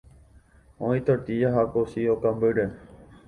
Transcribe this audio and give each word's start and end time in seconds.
Oĩ 0.87 1.03
tortilla 1.09 1.51
ha 1.57 1.65
cocido 1.77 2.15
kambýre. 2.25 2.67